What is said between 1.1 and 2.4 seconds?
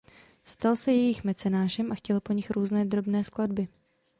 mecenášem a chtěl po